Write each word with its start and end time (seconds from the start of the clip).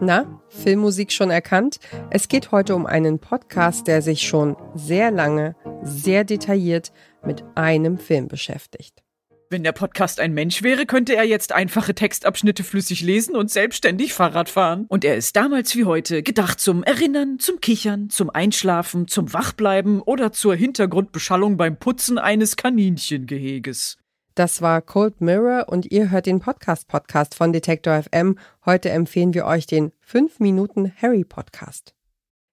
Na, 0.00 0.40
Filmmusik 0.48 1.12
schon 1.12 1.30
erkannt? 1.30 1.80
Es 2.08 2.28
geht 2.28 2.50
heute 2.50 2.74
um 2.74 2.86
einen 2.86 3.18
Podcast, 3.18 3.86
der 3.86 4.00
sich 4.00 4.22
schon 4.22 4.56
sehr 4.74 5.10
lange, 5.10 5.54
sehr 5.82 6.24
detailliert 6.24 6.92
mit 7.26 7.44
einem 7.56 7.98
Film 7.98 8.28
beschäftigt. 8.28 9.02
Wenn 9.50 9.62
der 9.62 9.72
Podcast 9.72 10.18
ein 10.18 10.32
Mensch 10.32 10.62
wäre, 10.62 10.86
könnte 10.86 11.14
er 11.14 11.24
jetzt 11.24 11.52
einfache 11.52 11.94
Textabschnitte 11.94 12.64
flüssig 12.64 13.02
lesen 13.02 13.36
und 13.36 13.50
selbstständig 13.50 14.14
Fahrrad 14.14 14.48
fahren. 14.48 14.86
Und 14.88 15.04
er 15.04 15.16
ist 15.16 15.36
damals 15.36 15.76
wie 15.76 15.84
heute 15.84 16.22
gedacht 16.22 16.58
zum 16.58 16.82
Erinnern, 16.84 17.38
zum 17.38 17.60
Kichern, 17.60 18.08
zum 18.08 18.30
Einschlafen, 18.30 19.08
zum 19.08 19.34
Wachbleiben 19.34 20.00
oder 20.00 20.32
zur 20.32 20.54
Hintergrundbeschallung 20.54 21.58
beim 21.58 21.78
Putzen 21.78 22.16
eines 22.16 22.56
Kaninchengeheges. 22.56 23.98
Das 24.36 24.60
war 24.60 24.82
Cold 24.82 25.22
Mirror 25.22 25.70
und 25.70 25.90
ihr 25.90 26.10
hört 26.10 26.26
den 26.26 26.40
Podcast-Podcast 26.40 27.34
von 27.34 27.54
Detektor 27.54 28.02
FM. 28.02 28.38
Heute 28.66 28.90
empfehlen 28.90 29.32
wir 29.32 29.46
euch 29.46 29.66
den 29.66 29.92
5 30.00 30.40
Minuten 30.40 30.92
Harry 31.00 31.24
Podcast. 31.24 31.94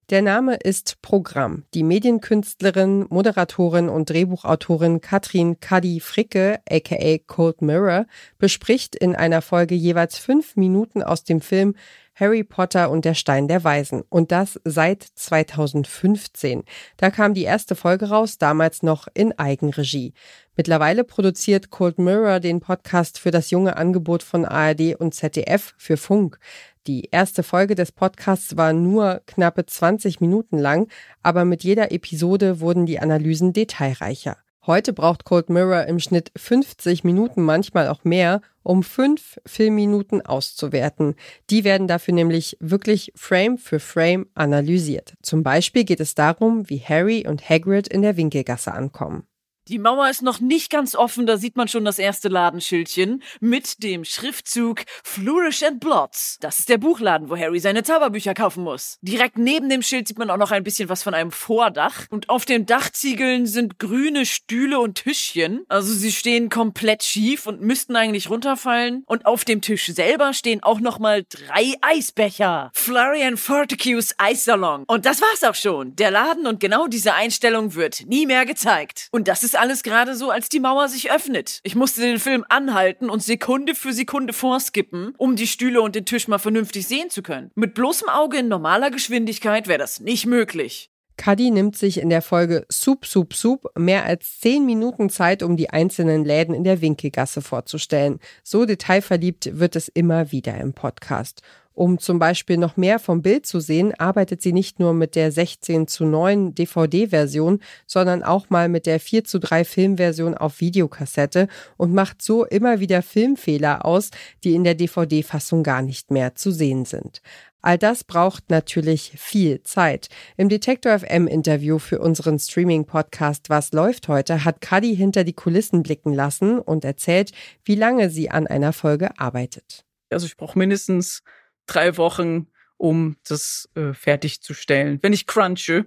Der 0.09 0.21
Name 0.21 0.55
ist 0.55 1.01
Programm. 1.01 1.65
Die 1.73 1.83
Medienkünstlerin, 1.83 3.05
Moderatorin 3.09 3.89
und 3.89 4.09
Drehbuchautorin 4.09 5.01
Katrin 5.01 5.59
Kadi 5.59 5.99
Fricke, 5.99 6.61
aka 6.69 7.17
Cold 7.27 7.61
Mirror, 7.61 8.05
bespricht 8.37 8.95
in 8.95 9.13
einer 9.13 9.41
Folge 9.41 9.75
jeweils 9.75 10.17
fünf 10.17 10.55
Minuten 10.55 11.03
aus 11.03 11.25
dem 11.25 11.41
Film 11.41 11.75
Harry 12.15 12.43
Potter 12.43 12.89
und 12.89 13.05
der 13.05 13.13
Stein 13.13 13.47
der 13.47 13.63
Weisen. 13.63 14.03
Und 14.09 14.31
das 14.31 14.59
seit 14.63 15.03
2015. 15.03 16.63
Da 16.97 17.09
kam 17.09 17.33
die 17.33 17.43
erste 17.43 17.75
Folge 17.75 18.09
raus, 18.09 18.37
damals 18.37 18.83
noch 18.83 19.07
in 19.13 19.37
Eigenregie. 19.37 20.13
Mittlerweile 20.55 21.03
produziert 21.03 21.71
Cold 21.71 21.97
Mirror 21.97 22.39
den 22.39 22.59
Podcast 22.59 23.19
für 23.19 23.31
das 23.31 23.49
junge 23.49 23.75
Angebot 23.77 24.21
von 24.21 24.45
ARD 24.45 24.95
und 24.95 25.13
ZDF 25.13 25.73
für 25.77 25.97
Funk. 25.97 26.39
Die 26.85 27.09
erste 27.11 27.43
Folge 27.43 27.75
des 27.75 27.91
Podcasts 27.91 28.57
war 28.57 28.73
nur 28.73 29.21
knappe 29.25 29.65
20 29.65 30.19
Minuten 30.19 30.57
lang, 30.57 30.89
aber 31.23 31.45
mit 31.45 31.63
jeder 31.63 31.91
Episode 31.91 32.59
wurden 32.59 32.85
die 32.85 32.99
Analysen 32.99 33.53
detailreicher. 33.53 34.37
Heute 34.65 34.93
braucht 34.93 35.25
Cold 35.25 35.49
Mirror 35.49 35.87
im 35.87 35.99
Schnitt 35.99 36.31
50 36.37 37.03
Minuten, 37.03 37.41
manchmal 37.43 37.89
auch 37.89 38.05
mehr, 38.05 38.41
um 38.63 38.81
fünf 38.81 39.37
Filmminuten 39.45 40.25
auszuwerten. 40.25 41.15
Die 41.49 41.65
werden 41.65 41.89
dafür 41.89 42.13
nämlich 42.13 42.55
wirklich 42.61 43.11
Frame 43.13 43.57
für 43.57 43.81
Frame 43.81 44.27
analysiert. 44.35 45.15
Zum 45.21 45.43
Beispiel 45.43 45.83
geht 45.83 45.99
es 45.99 46.15
darum, 46.15 46.69
wie 46.69 46.79
Harry 46.79 47.27
und 47.27 47.49
Hagrid 47.49 47.89
in 47.89 48.03
der 48.03 48.15
Winkelgasse 48.15 48.73
ankommen. 48.73 49.27
Die 49.69 49.79
Mauer 49.79 50.09
ist 50.09 50.21
noch 50.21 50.41
nicht 50.41 50.69
ganz 50.69 50.93
offen, 50.93 51.25
da 51.25 51.37
sieht 51.37 51.55
man 51.55 51.69
schon 51.69 51.85
das 51.85 51.97
erste 51.97 52.27
Ladenschildchen 52.27 53.23
mit 53.39 53.81
dem 53.81 54.03
Schriftzug 54.03 54.81
Flourish 55.05 55.63
and 55.63 55.79
Blots. 55.79 56.37
Das 56.41 56.59
ist 56.59 56.67
der 56.67 56.77
Buchladen, 56.77 57.29
wo 57.29 57.37
Harry 57.37 57.61
seine 57.61 57.83
Zauberbücher 57.83 58.33
kaufen 58.33 58.65
muss. 58.65 58.97
Direkt 59.01 59.37
neben 59.37 59.69
dem 59.69 59.81
Schild 59.81 60.09
sieht 60.09 60.19
man 60.19 60.29
auch 60.29 60.37
noch 60.37 60.51
ein 60.51 60.65
bisschen 60.65 60.89
was 60.89 61.01
von 61.01 61.13
einem 61.13 61.31
Vordach. 61.31 62.07
Und 62.09 62.27
auf 62.27 62.43
den 62.43 62.65
Dachziegeln 62.65 63.45
sind 63.45 63.79
grüne 63.79 64.25
Stühle 64.25 64.81
und 64.81 64.95
Tischchen. 64.95 65.63
Also 65.69 65.93
sie 65.93 66.11
stehen 66.11 66.49
komplett 66.49 67.03
schief 67.03 67.47
und 67.47 67.61
müssten 67.61 67.95
eigentlich 67.95 68.29
runterfallen. 68.29 69.03
Und 69.05 69.25
auf 69.25 69.45
dem 69.45 69.61
Tisch 69.61 69.85
selber 69.85 70.33
stehen 70.33 70.61
auch 70.61 70.81
nochmal 70.81 71.23
drei 71.29 71.75
Eisbecher. 71.79 72.69
Flurry 72.73 73.23
and 73.23 73.39
Forticues 73.39 74.13
Eissalon. 74.17 74.83
Und 74.87 75.05
das 75.05 75.21
war's 75.21 75.49
auch 75.49 75.55
schon. 75.55 75.95
Der 75.95 76.11
Laden 76.11 76.47
und 76.47 76.59
genau 76.59 76.87
diese 76.87 77.13
Einstellung 77.13 77.75
wird 77.75 78.05
nie 78.07 78.25
mehr 78.25 78.45
gezeigt. 78.45 79.07
Und 79.11 79.29
das 79.29 79.43
ist 79.43 79.52
ist 79.53 79.59
alles 79.59 79.83
gerade 79.83 80.15
so, 80.15 80.31
als 80.31 80.49
die 80.49 80.59
Mauer 80.59 80.89
sich 80.89 81.11
öffnet. 81.11 81.59
Ich 81.63 81.75
musste 81.75 82.01
den 82.01 82.17
Film 82.17 82.43
anhalten 82.49 83.09
und 83.09 83.21
Sekunde 83.21 83.75
für 83.75 83.93
Sekunde 83.93 84.33
vorskippen, 84.33 85.13
um 85.17 85.35
die 85.35 85.45
Stühle 85.45 85.81
und 85.81 85.93
den 85.93 86.05
Tisch 86.05 86.27
mal 86.27 86.39
vernünftig 86.39 86.87
sehen 86.87 87.11
zu 87.11 87.21
können. 87.21 87.51
Mit 87.53 87.75
bloßem 87.75 88.09
Auge 88.09 88.39
in 88.39 88.47
normaler 88.47 88.89
Geschwindigkeit 88.89 89.67
wäre 89.67 89.77
das 89.77 89.99
nicht 89.99 90.25
möglich. 90.25 90.89
Cuddy 91.17 91.51
nimmt 91.51 91.75
sich 91.75 91.99
in 91.99 92.09
der 92.09 92.23
Folge 92.23 92.65
Soup, 92.71 93.05
Soup, 93.05 93.35
Soup 93.35 93.69
mehr 93.77 94.05
als 94.05 94.39
zehn 94.39 94.65
Minuten 94.65 95.11
Zeit, 95.11 95.43
um 95.43 95.55
die 95.55 95.69
einzelnen 95.69 96.25
Läden 96.25 96.55
in 96.55 96.63
der 96.63 96.81
Winkelgasse 96.81 97.43
vorzustellen. 97.43 98.19
So 98.41 98.65
detailverliebt 98.65 99.59
wird 99.59 99.75
es 99.75 99.87
immer 99.87 100.31
wieder 100.31 100.57
im 100.57 100.73
Podcast. 100.73 101.43
Um 101.73 101.97
zum 101.97 102.19
Beispiel 102.19 102.57
noch 102.57 102.77
mehr 102.77 102.99
vom 102.99 103.23
Bild 103.23 103.47
zu 103.47 103.59
sehen, 103.59 103.93
arbeitet 103.97 104.43
sie 104.43 104.53
nicht 104.53 104.79
nur 104.79 104.93
mit 104.93 105.15
der 105.15 105.31
16 105.31 105.87
zu 105.87 106.05
9 106.05 106.53
DVD-Version, 106.53 107.59
sondern 107.87 108.21
auch 108.21 108.51
mal 108.51 108.69
mit 108.69 108.85
der 108.85 108.99
4 108.99 109.23
zu 109.23 109.39
3 109.39 109.65
Filmversion 109.65 110.35
auf 110.35 110.59
Videokassette 110.59 111.47
und 111.75 111.93
macht 111.93 112.21
so 112.21 112.45
immer 112.45 112.79
wieder 112.79 113.01
Filmfehler 113.01 113.85
aus, 113.85 114.11
die 114.43 114.53
in 114.53 114.63
der 114.63 114.75
DVD-Fassung 114.75 115.63
gar 115.63 115.81
nicht 115.81 116.11
mehr 116.11 116.35
zu 116.35 116.51
sehen 116.51 116.85
sind. 116.85 117.21
All 117.65 117.77
das 117.77 118.03
braucht 118.03 118.49
natürlich 118.49 119.13
viel 119.15 119.63
Zeit. 119.63 120.09
Im 120.35 120.49
Detektor 120.49 120.99
FM 120.99 121.27
Interview 121.27 121.79
für 121.79 121.99
unseren 121.99 122.37
Streaming 122.37 122.85
Podcast 122.85 123.49
Was 123.49 123.71
läuft 123.71 124.09
heute 124.09 124.43
hat 124.43 124.59
Cuddy 124.59 124.95
hinter 124.95 125.23
die 125.23 125.33
Kulissen 125.33 125.81
blicken 125.81 126.13
lassen 126.13 126.59
und 126.59 126.83
erzählt, 126.83 127.31
wie 127.63 127.75
lange 127.75 128.09
sie 128.09 128.29
an 128.29 128.47
einer 128.47 128.73
Folge 128.73 129.17
arbeitet. 129.17 129.85
Also 130.09 130.25
ich 130.25 130.35
brauche 130.35 130.59
mindestens 130.59 131.23
drei 131.65 131.97
Wochen, 131.97 132.47
um 132.77 133.17
das 133.27 133.69
äh, 133.75 133.93
fertigzustellen, 133.93 134.99
wenn 135.01 135.13
ich 135.13 135.27
crunche. 135.27 135.85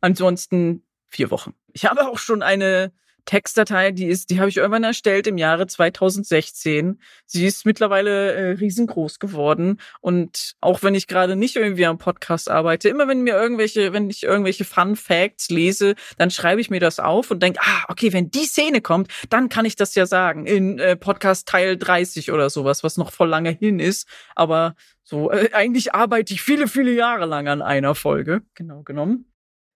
Ansonsten 0.00 0.82
vier 1.08 1.30
Wochen. 1.30 1.54
Ich 1.72 1.86
habe 1.86 2.08
auch 2.08 2.18
schon 2.18 2.42
eine 2.42 2.92
Textdatei, 3.26 3.90
die 3.90 4.06
ist, 4.06 4.30
die 4.30 4.38
habe 4.38 4.48
ich 4.48 4.56
irgendwann 4.56 4.84
erstellt 4.84 5.26
im 5.26 5.36
Jahre 5.36 5.66
2016. 5.66 7.00
Sie 7.26 7.44
ist 7.44 7.66
mittlerweile 7.66 8.32
äh, 8.32 8.50
riesengroß 8.52 9.18
geworden 9.18 9.80
und 10.00 10.54
auch 10.60 10.82
wenn 10.82 10.94
ich 10.94 11.08
gerade 11.08 11.36
nicht 11.36 11.56
irgendwie 11.56 11.86
am 11.86 11.98
Podcast 11.98 12.48
arbeite, 12.48 12.88
immer 12.88 13.08
wenn 13.08 13.22
mir 13.22 13.34
irgendwelche, 13.34 13.92
wenn 13.92 14.08
ich 14.08 14.22
irgendwelche 14.22 14.64
Fun 14.64 14.96
Facts 14.96 15.50
lese, 15.50 15.96
dann 16.16 16.30
schreibe 16.30 16.60
ich 16.60 16.70
mir 16.70 16.80
das 16.80 17.00
auf 17.00 17.30
und 17.30 17.42
denke, 17.42 17.60
ah, 17.62 17.84
okay, 17.88 18.12
wenn 18.12 18.30
die 18.30 18.44
Szene 18.44 18.80
kommt, 18.80 19.10
dann 19.28 19.48
kann 19.48 19.64
ich 19.64 19.76
das 19.76 19.94
ja 19.96 20.06
sagen 20.06 20.46
in 20.46 20.78
äh, 20.78 20.96
Podcast 20.96 21.48
Teil 21.48 21.76
30 21.76 22.30
oder 22.30 22.48
sowas, 22.48 22.84
was 22.84 22.96
noch 22.96 23.12
voll 23.12 23.28
lange 23.28 23.50
hin 23.50 23.80
ist, 23.80 24.06
aber 24.36 24.76
so 25.08 25.30
äh, 25.30 25.50
eigentlich 25.52 25.94
arbeite 25.94 26.34
ich 26.34 26.42
viele 26.42 26.66
viele 26.66 26.92
Jahre 26.92 27.26
lang 27.26 27.46
an 27.46 27.62
einer 27.62 27.94
Folge, 27.94 28.42
genau 28.54 28.82
genommen. 28.82 29.30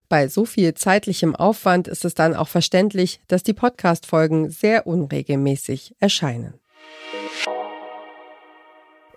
Bei 0.09 0.27
so 0.27 0.45
viel 0.45 0.75
zeitlichem 0.75 1.37
Aufwand 1.37 1.87
ist 1.87 2.05
es 2.05 2.15
dann 2.15 2.35
auch 2.35 2.49
verständlich, 2.49 3.21
dass 3.29 3.45
die 3.45 3.53
Podcast-Folgen 3.53 4.51
sehr 4.51 4.89
unregelmäßig 4.89 5.95
erscheinen. 6.01 6.55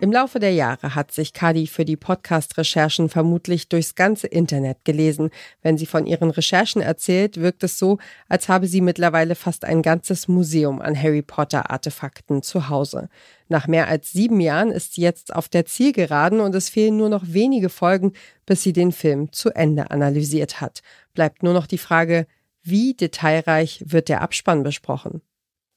Im 0.04 0.12
Laufe 0.12 0.38
der 0.38 0.52
Jahre 0.52 0.94
hat 0.94 1.12
sich 1.12 1.32
Kadi 1.32 1.66
für 1.66 1.86
die 1.86 1.96
Podcast-Recherchen 1.96 3.08
vermutlich 3.08 3.70
durchs 3.70 3.94
ganze 3.94 4.26
Internet 4.26 4.84
gelesen. 4.84 5.30
Wenn 5.62 5.78
sie 5.78 5.86
von 5.86 6.04
ihren 6.04 6.28
Recherchen 6.28 6.82
erzählt, 6.82 7.40
wirkt 7.40 7.64
es 7.64 7.78
so, 7.78 7.96
als 8.28 8.50
habe 8.50 8.66
sie 8.66 8.82
mittlerweile 8.82 9.34
fast 9.34 9.64
ein 9.64 9.80
ganzes 9.80 10.28
Museum 10.28 10.82
an 10.82 10.94
Harry 10.94 11.22
Potter-Artefakten 11.22 12.42
zu 12.42 12.68
Hause. 12.68 13.08
Nach 13.48 13.66
mehr 13.66 13.88
als 13.88 14.12
sieben 14.12 14.40
Jahren 14.40 14.72
ist 14.72 14.92
sie 14.92 15.00
jetzt 15.00 15.34
auf 15.34 15.48
der 15.48 15.64
Zielgeraden 15.64 16.40
und 16.40 16.54
es 16.54 16.68
fehlen 16.68 16.98
nur 16.98 17.08
noch 17.08 17.22
wenige 17.26 17.70
Folgen, 17.70 18.12
bis 18.44 18.62
sie 18.62 18.74
den 18.74 18.92
Film 18.92 19.32
zu 19.32 19.56
Ende 19.56 19.90
analysiert 19.90 20.60
hat. 20.60 20.82
Bleibt 21.14 21.42
nur 21.42 21.54
noch 21.54 21.66
die 21.66 21.78
Frage, 21.78 22.26
wie 22.62 22.92
detailreich 22.92 23.82
wird 23.86 24.10
der 24.10 24.20
Abspann 24.20 24.64
besprochen? 24.64 25.22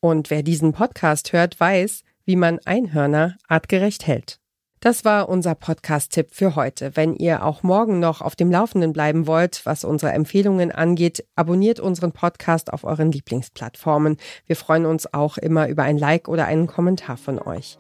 Und 0.02 0.30
wer 0.30 0.44
diesen 0.44 0.74
Podcast 0.74 1.32
hört, 1.32 1.58
weiß, 1.62 2.04
wie 2.28 2.36
man 2.36 2.60
Einhörner 2.66 3.38
artgerecht 3.48 4.06
hält. 4.06 4.40
Das 4.82 5.04
war 5.06 5.28
unser 5.28 5.56
Podcast-Tipp 5.56 6.28
für 6.32 6.56
heute. 6.56 6.96
Wenn 6.96 7.16
ihr 7.16 7.44
auch 7.44 7.64
morgen 7.64 8.00
noch 8.00 8.22
auf 8.22 8.36
dem 8.36 8.52
Laufenden 8.52 8.94
bleiben 8.94 9.26
wollt, 9.26 9.66
was 9.66 9.84
unsere 9.84 10.12
Empfehlungen 10.12 10.72
angeht, 10.72 11.26
abonniert 11.36 11.80
unseren 11.80 12.12
Podcast 12.12 12.72
auf 12.72 12.84
euren 12.84 13.12
Lieblingsplattformen. 13.12 14.18
Wir 14.46 14.56
freuen 14.56 14.86
uns 14.86 15.12
auch 15.12 15.40
immer 15.40 15.68
über 15.68 15.82
ein 15.82 15.98
Like 15.98 16.28
oder 16.28 16.46
einen 16.46 16.68
Kommentar 16.68 17.18
von 17.18 17.40
euch. 17.40 17.78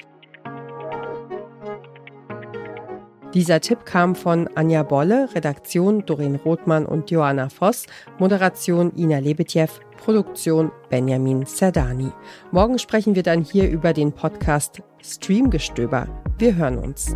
Dieser 3.33 3.59
Tipp 3.59 3.85
kam 3.85 4.15
von 4.15 4.49
Anja 4.55 4.81
Bolle, 4.83 5.29
Redaktion 5.35 6.05
Doreen 6.05 6.37
Rothmann 6.37 6.85
und 6.85 7.11
Joanna 7.11 7.49
Voss, 7.49 7.85
Moderation 8.17 8.95
Ina 8.95 9.19
Lebetjew, 9.19 9.67
Produktion 9.97 10.71
Benjamin 10.89 11.45
Serdani. 11.45 12.11
Morgen 12.51 12.79
sprechen 12.79 13.15
wir 13.15 13.23
dann 13.23 13.43
hier 13.43 13.69
über 13.69 13.93
den 13.93 14.13
Podcast 14.13 14.81
Streamgestöber. 15.01 16.07
Wir 16.37 16.55
hören 16.55 16.77
uns. 16.77 17.15